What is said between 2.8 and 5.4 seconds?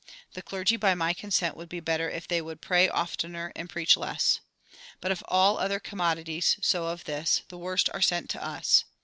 oftener and preach less. But of